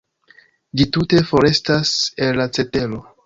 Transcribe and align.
Ĝi 0.79 0.87
tute 0.95 1.19
forestas 1.33 1.93
el 2.29 2.43
la 2.43 2.49
cetero. 2.59 3.05